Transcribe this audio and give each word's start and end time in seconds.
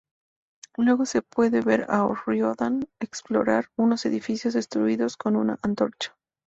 Luego 0.77 1.05
se 1.05 1.21
puede 1.21 1.61
ver 1.61 1.85
a 1.87 2.05
O'Riordan 2.05 2.87
explorar 2.99 3.67
unos 3.77 4.03
edificios 4.07 4.55
destruidos 4.55 5.15
con 5.15 5.35
una 5.35 5.59
antorcha. 5.61 6.15